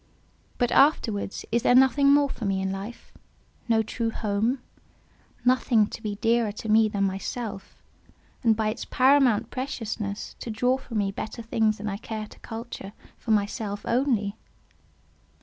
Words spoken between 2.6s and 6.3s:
life—no true home—nothing to be